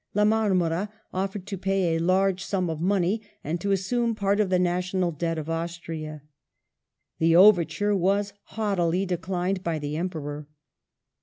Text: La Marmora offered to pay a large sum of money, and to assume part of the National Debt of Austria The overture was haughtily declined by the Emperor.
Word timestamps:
La 0.15 0.25
Marmora 0.25 0.91
offered 1.13 1.45
to 1.45 1.59
pay 1.59 1.93
a 1.95 1.99
large 2.01 2.43
sum 2.43 2.71
of 2.71 2.81
money, 2.81 3.21
and 3.43 3.61
to 3.61 3.71
assume 3.71 4.15
part 4.15 4.39
of 4.39 4.49
the 4.49 4.57
National 4.57 5.11
Debt 5.11 5.37
of 5.37 5.47
Austria 5.47 6.23
The 7.19 7.35
overture 7.35 7.95
was 7.95 8.33
haughtily 8.45 9.05
declined 9.05 9.63
by 9.63 9.77
the 9.77 9.97
Emperor. 9.97 10.47